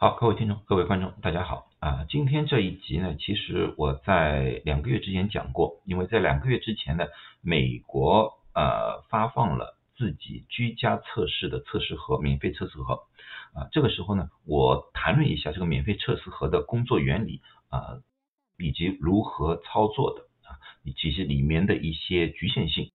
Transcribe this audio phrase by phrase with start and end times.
[0.00, 2.06] 好，各位听众、各位观众，大家好啊！
[2.08, 7.04] 今天这一集呢，其实我在两个月之前讲过，因为在两个月之前呢，
[7.40, 13.08] 美国呃发放了自己居家测试的测试盒，免费测试盒
[13.52, 13.66] 啊。
[13.72, 17.98] 这个时候呢，我谈论一下这个免费测试盒的工作原理啊，
[18.56, 22.92] 以及如何操作的啊，以及是里面的一些局限性。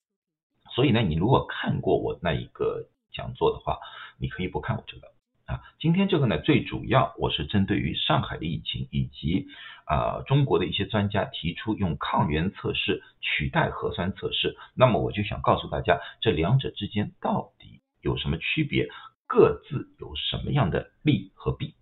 [0.73, 3.79] 所以呢，你如果看过我那一个讲座的话，
[4.17, 5.12] 你可以不看我这个。
[5.45, 9.47] 啊，今天这个呢，最主要我是针对于上海的疫情，以及
[9.85, 18.87] 啊中国的一些专家提出用抗原测试取代核酸测试，那么我就想告诉大家，这两者之间到底有什么区别，
[19.27, 21.75] 各自有什么样的利和弊。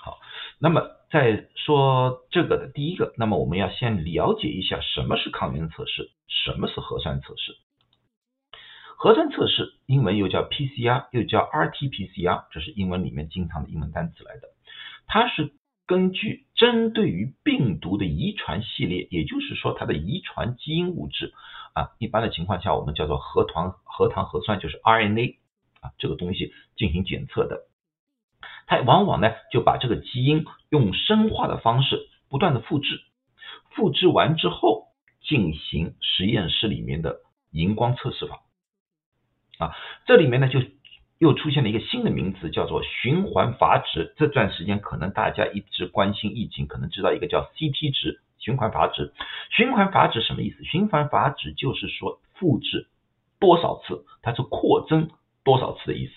[0.00, 0.18] 好，
[0.58, 7.58] 那么在说这个的第一个，那么我们要先了解一下什么是抗原测试，什么是核酸测试。
[8.98, 14.48] 核酸测试，英文又叫 PCR，又叫 RT-PCR，这是英文里面经常的英文单词来的。
[15.06, 15.52] 它是
[15.86, 21.34] 根据针对于病毒的遗传系列，也就是说它的遗传基因物质
[21.74, 25.36] 啊，一般的情况下我们叫做核糖核糖核酸，就是 RNA
[25.82, 27.66] 啊这个东西进行检测的。
[28.66, 33.02] 它往往呢就把这个基因用生化的方式不断的复制，
[33.74, 34.86] 复制完之后
[35.20, 38.40] 进行实验室里面的荧光测试法。
[39.58, 39.74] 啊，
[40.06, 40.60] 这里面呢就
[41.18, 44.14] 又出现了一个新的名词，叫做循环阀值。
[44.16, 49.14] 这段时间可能大家一直关心疫情，可能知道一个叫 CT 值，循环阀值。
[49.50, 50.62] 循环阀值什么意思？
[50.64, 52.88] 循环阀值就是说复制
[53.40, 55.10] 多少次，它是扩增
[55.42, 56.12] 多少次的意思。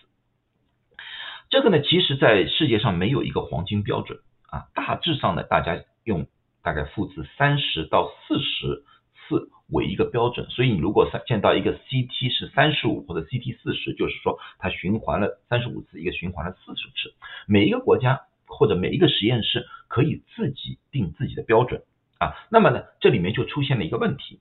[1.50, 6.28] 这个呢，其实在世界上没有一个黄金标准啊，大致上呢，大家用
[6.62, 8.84] 大概复制三十到四十
[9.16, 9.50] 次。
[9.72, 17.14] 为一个标准，所以你如果见到一个 CT 是三十五或者 CT 四十，就是说它循环了三十五次，一个循环了四十次。
[17.48, 21.84] 每一个国家或者每一个实验室可以自己定自己的标准
[22.18, 22.34] 啊。
[22.50, 24.40] 那么呢，这里面就出现了一个问题，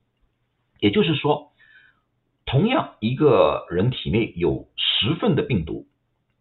[0.80, 1.52] 也就是说，
[2.46, 5.86] 同样一个人体内有十份的病毒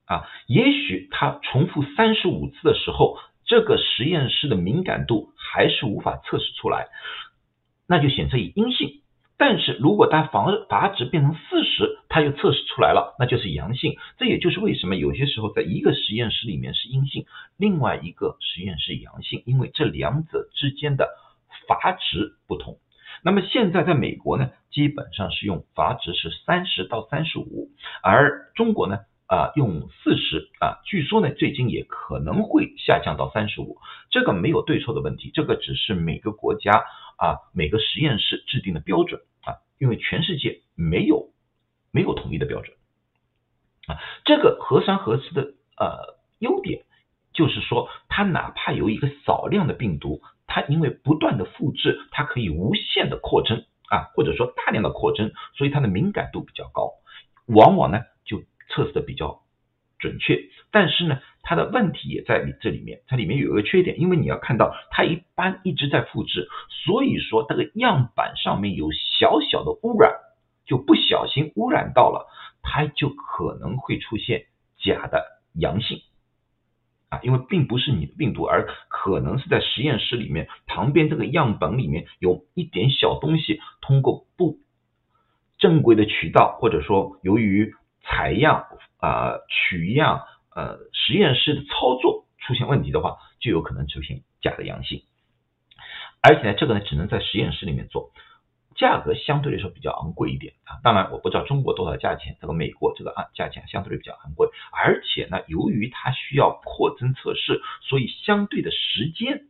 [0.05, 6.87] 啊，也许他重复三十五次的时候，这个实验室的敏感度还是无法测试出来。
[7.87, 9.01] 那就显示以阴性，
[9.37, 13.95] 但是如果它防阀值变成四十，它就测试出来了，那就是阳性。
[14.17, 17.25] 这也就是为什么有些时候在一个实验室里面是阴性，
[17.57, 21.07] 另外一个实验室阳性，因为这两者之间的
[21.67, 22.77] 阀值不同。
[23.23, 27.69] 那么现在在美国呢，基本上是用阀值是三十到三十五，
[28.03, 28.99] 而中国呢？
[29.27, 33.77] 啊，用四十啊，据说呢，最近也可能会下降到三十五，
[34.09, 36.85] 这个没有对错的问题，这个只是每个国家
[37.17, 41.33] 啊，每个实验室制定的标准啊，因为全世界没有
[41.91, 42.77] 没有统一的标准
[43.87, 45.41] 啊，这个核酸核磁的
[45.77, 46.85] 呃优点
[47.33, 56.93] 就是说，它哪怕有一个少量的病毒，它因为不断的复制，它可以无限的扩增啊，或者说大量的扩增，所以它的敏感度比较高，
[57.45, 57.99] 往往呢。
[58.69, 59.41] 测试的比较
[59.99, 66.47] 准确，但是呢，它的问题也在你这里面，它里面有一个缺点，因为你要看到它一般一直在复制，
[66.85, 70.13] 所以说这个样板上面有小小的污染，
[70.65, 72.27] 就不小心污染到了，
[72.61, 74.45] 它就可能会出现
[74.77, 76.01] 假的阳性。
[77.09, 84.59] 啊，因为并不是你的病毒，而可能是在实验室里面旁边这个样本里面有一点小东西，通过不
[85.57, 87.73] 正规的渠道，或者说由于
[88.07, 88.65] 采样
[88.99, 90.23] 啊取样
[90.55, 95.03] 呃实验室的操作出现问题的话，就有可能出现假的阳性，
[96.21, 98.11] 而且呢，这个呢只能在实验室里面做，
[98.75, 100.79] 价格相对来说比较昂贵一点啊。
[100.83, 109.47] 当然我不知道中国多少价钱，这个美国这个啊价钱相对比较昂贵，而且呢，由于它需要扩增测试，所以相对的时间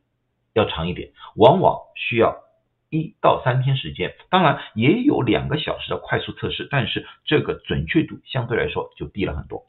[0.53, 2.46] 要长一点，往往需要。
[2.89, 9.63] 一到三天时间，当然也有两个小时的快速测试，但是这个准确度相对来说就低了很多。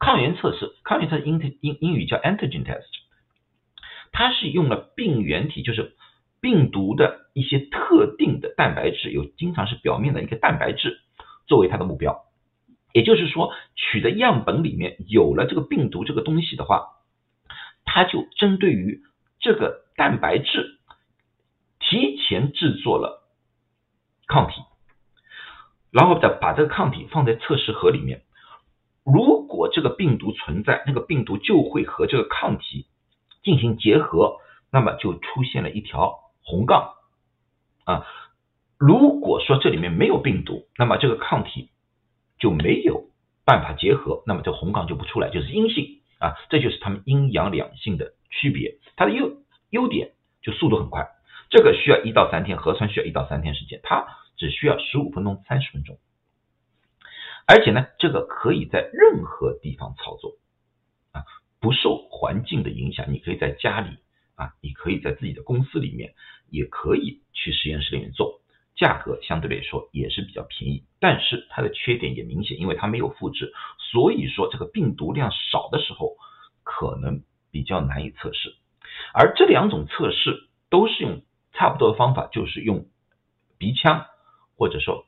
[0.00, 2.88] 抗原测试，抗原测试英英英语叫 antigen test，
[4.12, 5.94] 它是用了病原体，就是
[6.40, 11.00] 病毒的一些特定的蛋白质，有经常是表面的一个蛋白质
[11.46, 12.24] 作为它的目标。
[12.92, 16.88] 也就是说，取的样本里面有了这个病毒这个东西的话，
[17.84, 19.02] 它就针对于
[19.38, 20.79] 这个蛋白质。
[21.90, 23.28] 提前制作了
[24.28, 24.62] 抗体，
[25.90, 28.22] 然后再把这个抗体放在测试盒里面。
[29.02, 32.86] 如果这个病毒存在，那个病毒就会和这个抗体
[33.42, 34.36] 进行结合，
[34.70, 36.92] 那么就出现了一条红杠
[37.86, 38.06] 啊。
[38.78, 41.70] 如果说这里面没有病毒，那么这个抗体
[42.38, 43.10] 就没有
[43.44, 48.78] 办法结合，那么这红杠就不出来，就是阴性啊，这就是它们阴阳两性的区别。
[48.94, 51.08] 它的优优点就速度很快，
[51.50, 54.06] 这个需要一到三天，核酸需要一到三天时间，它
[54.36, 55.98] 只需要十五分钟、三十分钟。
[57.46, 60.38] 而且呢，这个可以在任何地方操作
[61.10, 61.24] 啊，
[61.60, 63.12] 不受环境的影响。
[63.12, 63.98] 你可以在家里
[64.36, 66.14] 啊，你可以在自己的公司里面，
[66.48, 68.40] 也可以去实验室里面做，
[68.76, 70.84] 价格相对来说也是比较便宜。
[71.00, 73.52] 但是它的缺点也明显，因为它没有复制，
[73.90, 76.16] 所以说这个病毒量少的时候，
[76.62, 78.54] 可能比较难以测试。
[79.12, 82.86] 而这两种测试都是用差不多的方法，就是用
[83.58, 84.06] 鼻腔
[84.56, 85.06] 或者说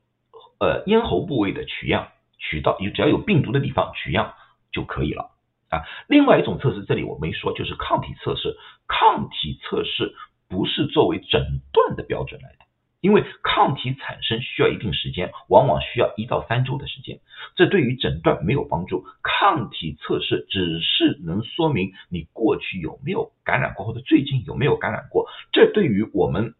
[0.58, 2.08] 呃咽喉部位的取样。
[2.44, 4.34] 取到有只要有病毒的地方取样
[4.72, 5.30] 就可以了
[5.68, 5.82] 啊。
[6.08, 8.58] 另外一种测试这里我没说，就是抗体测试。
[8.88, 10.16] 抗体测试
[10.48, 12.64] 不是作为诊断的标准来的，
[13.02, 17.20] 因为抗体产生需要一定时间，往往需要一到三周的时间，
[17.54, 19.04] 这对于诊断没有帮助。
[19.22, 25.26] 抗体测试只是能说明你过去有没有感染过，或者最近有没有感染过。
[25.52, 26.54] 这对于我们。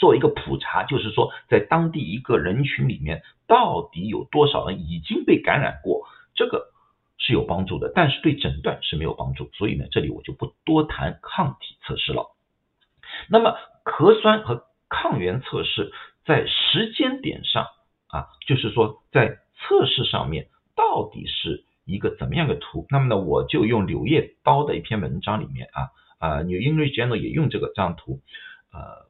[0.00, 6.70] 做一个普查，就是说在当地一个人群里面，到底有多少人已经被感染过，这个
[7.16, 9.50] 是有帮助的，但是对诊断是没有帮助。
[9.54, 12.30] 所以呢，这里我就不多谈抗体测试了。
[13.28, 15.92] 那么核酸和抗原测试
[16.24, 17.66] 在时间点上
[18.08, 22.86] 啊，就是说在测试上面到底是一个怎么样的图？
[22.90, 28.20] 那么呢，我就用柳叶刀的一篇文章里面啊啊，New England Journal 也用这个张图，
[28.72, 29.08] 呃。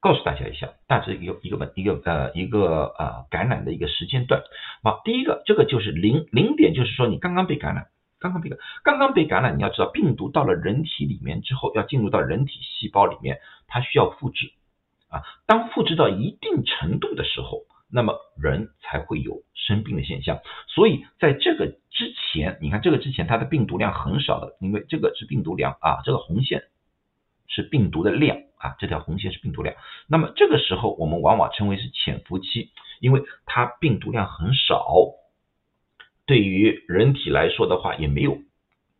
[0.00, 4.44] 告诉大家一下，大致一个一个问一个呃一个呃感染的一个时间段。
[4.84, 7.88] 好，第一个这个就是零零点，就是说你刚刚被感染，
[8.20, 14.52] 刚刚被感刚刚被感染，你要知道病毒到了人体里面之后，要进入到人体细胞里面，它需要复制
[15.08, 15.22] 啊。
[15.46, 20.40] 当复制到一定程度的时候，那么人才会有生病的现象。
[20.68, 26.64] 所以在这个之前，你看这个之前它的病毒量很少的，因为这个是病毒量啊，这个红线
[27.46, 28.38] 是病毒的量。
[28.58, 29.76] 啊，这条红线是病毒量，
[30.08, 35.14] 那么这个时候我们往往称为是潜伏期，因为它病毒量很少，
[36.26, 38.36] 对于人体来说的话也没有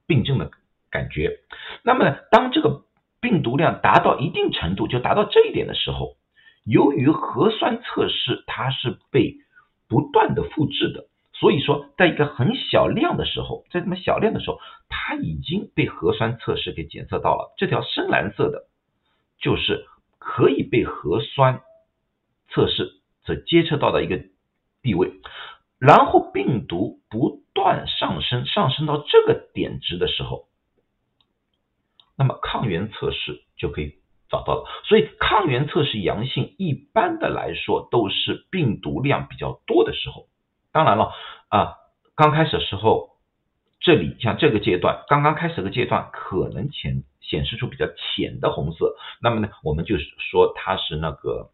[0.07, 0.53] 病症的
[0.93, 1.41] 感觉。
[1.83, 2.85] 那么当这个
[3.29, 6.17] 病毒量达到一定程度，就达到这一点的时候，
[6.65, 9.35] 由于核酸测试它是被
[9.87, 14.59] 不断的复制的，所以说在一个很小量的时候，在这么小量的时候，
[14.89, 18.65] 它已经被核酸测试给检测到了，这条深蓝色的。
[19.41, 19.87] 就是
[20.19, 21.61] 可以被核酸
[22.51, 24.21] 测试所监测到的一个
[24.83, 25.13] 地位，
[25.79, 30.48] 然后病毒不断上升，上升到这个点值的时候，
[32.19, 33.95] 那么抗原测试就可以
[34.29, 34.65] 找到了。
[34.85, 40.27] 所以抗原测试阳性，一般的来说都是病毒量比较多的时候。
[40.73, 41.13] 当然了
[41.49, 41.77] 啊，
[42.17, 43.17] 刚开始时候。
[43.81, 51.51] 这里像这个阶段，刚刚开始的阶段，可能显显示出比较浅的红色，那么呢，我们就是说它是那个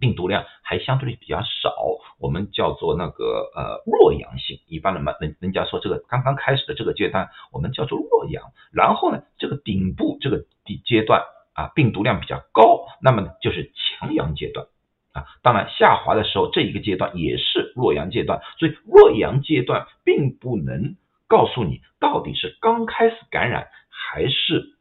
[0.00, 1.74] 病毒量还相对比较少，
[2.18, 4.58] 我们叫做那个呃弱阳性。
[4.66, 8.52] 一般人嘛人人家说这个刚刚开始的这个阶段，我们叫做弱阳。
[8.72, 11.22] 然后呢，这个顶部这个底阶段
[11.54, 14.66] 啊，病毒量比较高，那么呢就是强阳阶段
[15.12, 15.24] 啊。
[15.42, 20.96] 当然下滑的时候，这一个阶段也是弱阳阶段，所以弱阳阶段并不能。
[21.28, 24.76] 告诉你到底是刚开始感染，还是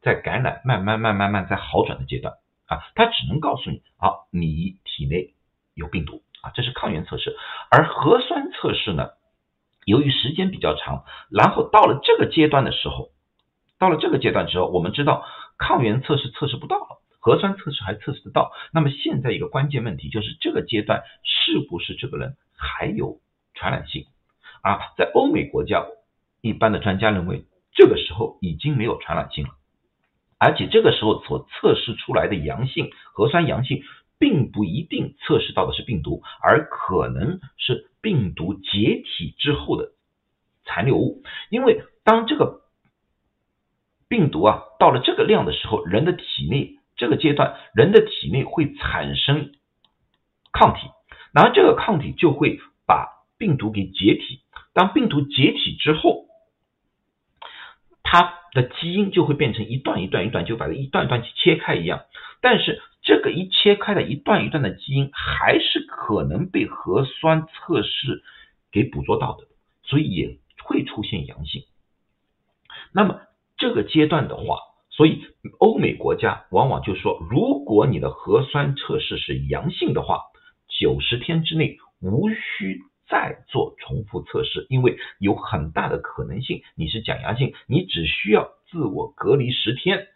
[0.00, 2.32] 在感染慢慢慢慢慢在好转的阶段
[2.66, 2.78] 啊？
[2.94, 5.34] 它只能告诉你啊，你体内
[5.74, 7.36] 有病毒啊，这是抗原测试。
[7.70, 9.10] 而核酸测试呢，
[9.84, 13.10] 由于时间比较长，然后到了这个阶段的时候，
[13.78, 15.24] 到了这个阶段之后，我们知道
[15.58, 18.52] 抗原测试测试不到了，核酸测试还测试得到。
[18.72, 23.20] 那么现在一个关键问题就是这个阶段是不是这个人还有
[23.54, 24.06] 传染性？
[24.62, 25.84] 啊，在欧美国家，
[26.40, 27.44] 一般的专家认为，
[27.74, 29.50] 这个时候已经没有传染性了，
[30.44, 33.82] 而且这个时候所测试出来的阳性核酸阳性，
[34.18, 39.92] 并不一定测试到的是病毒，而可能是病毒解体之后的
[40.64, 41.22] 残留物。
[41.48, 42.60] 因为当这个
[44.06, 49.52] 病毒啊到了这个量的时候，人的体内这个阶段，人的体内会产生
[50.52, 50.88] 抗体，
[51.32, 54.42] 然后这个抗体就会把病毒给解体。
[54.74, 56.26] 当病毒解体之后，
[58.02, 62.04] 它的基因就会变成一段一段一段，就把它一段段去切开一样。
[62.40, 68.22] 但是这个一切开的一段一段的基因，还是可能被核酸测试
[68.72, 69.46] 给捕捉到的，
[69.82, 71.64] 所以也会出现阳性。
[72.92, 73.20] 那么
[73.56, 74.58] 这个阶段的话，
[74.90, 75.24] 所以
[75.58, 80.20] 欧美国家往往就说，如果你的核酸测试是阳性的话，
[80.68, 82.82] 九十天之内无需。
[83.08, 90.08] 再做重复测试，因为有很大的可能性你是假阳性，你只需要自我隔离十天，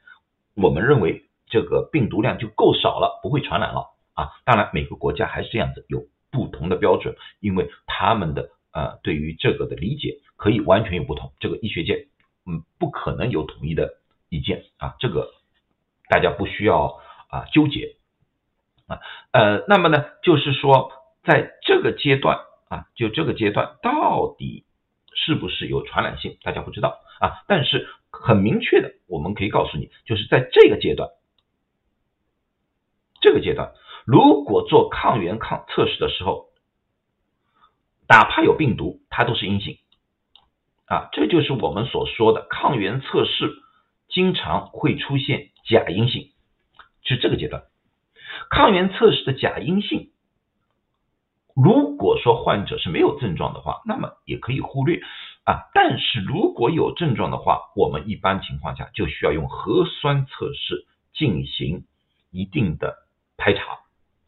[0.55, 4.31] 我们认为这个病毒量就够少了，不会传染了啊。
[4.45, 12.09] 当然每个国家还是这样子，有不同的标准，因为他们的呃对于这个的理解可以完全有不同，这个医学界
[12.47, 15.31] 嗯不可能有统一的意见啊，这个
[16.09, 17.97] 大家不需要啊纠结。
[18.89, 19.01] 啊，
[19.33, 20.91] 呃，那么呢，就是说，
[21.23, 24.65] 在这个阶段啊，就这个阶段到底
[25.15, 27.43] 是不是有传染性，大家不知道啊。
[27.49, 31.09] 但是很明确的，我们可以告诉你，就是在这个阶段，
[33.21, 33.73] 这个阶段，
[34.07, 36.49] 如果做抗原抗测试的时候，
[38.09, 39.79] 哪怕有病毒，它都是阴性
[40.87, 41.09] 啊。
[41.13, 43.53] 这就是我们所说的抗原测试
[44.09, 46.33] 经常会出现假阴性，
[47.03, 47.65] 是这个阶段。
[48.51, 50.11] 抗原测试的假阴性，
[51.61, 55.01] 如果说患者是没有症状的话，那么也可以忽略
[55.45, 55.69] 啊。
[55.75, 61.85] 但是如果有症状的话，我们一般情况下就需要用核酸测试进行
[62.31, 62.99] 一定的
[63.37, 63.81] 排查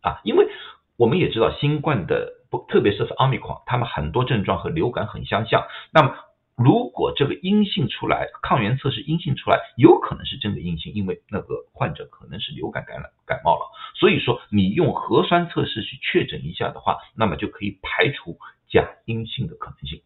[0.03, 0.49] 啊，因为
[0.97, 6.15] 我们也知道新冠的不，特别是是奥密克戎，他们很多症状和流感很相像，那么。
[6.63, 13.70] 如果这个阴性出来，抗原测试阴性出来，有可能是真的阴性，因为那个患者可能是流感感染感冒了。
[14.01, 18.39] 所以说，你用核酸测试去确诊一下的话，那么就可以排除
[18.69, 20.03] 假阴性的可能性。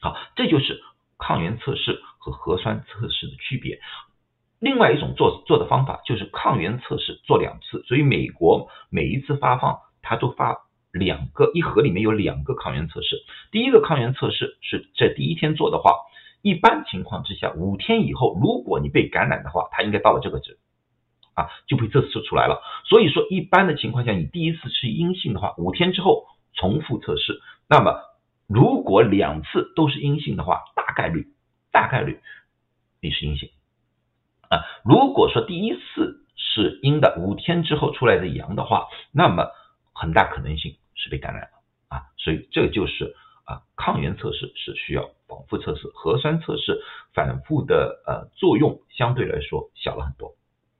[0.00, 0.82] 好，这就是
[1.16, 3.80] 抗原测试和核酸测试的区别。
[4.58, 10.66] 另外一种做做的方法就是抗原测试做两次，所以美国每一次发放，它都发。
[10.92, 13.22] 两个一盒里面有两个抗原测试，
[13.52, 15.92] 第一个抗原测试是在第一天做的话，
[16.40, 20.58] 一般情况之下五天以后，如果你被感染的话，它应该到了这个值
[21.36, 22.60] 啊，就被测试出来了。
[22.86, 28.02] 所以说一般的情况下，你第一次是阴性的话，五天之后重复测试，那么
[28.48, 31.28] 如果两次都是阴性的话，大概率
[31.70, 32.20] 大概率
[33.00, 33.50] 你是阴性
[34.48, 34.58] 啊。
[34.84, 39.46] 如果说第一次是阴的，五天之后出来的阳的话，那么
[39.94, 40.76] 很大可能性。
[40.98, 41.48] 是被感染了
[41.88, 43.14] 啊，所以这就是
[43.44, 50.34] 啊，抗原测试是需要反复测试，核酸测试反复的呃作用相对来说小了很多。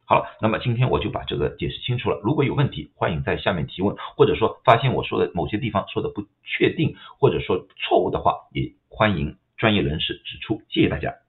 [0.09, 2.21] 好了，那么今天我就把这个解释清楚了。
[2.23, 10.63] 如果有问题，欢迎在下面提问，或者说发现我说的某些地方说的不确定，或者说错误的话，也欢迎专业人士指出。
[10.69, 11.26] 谢谢大家。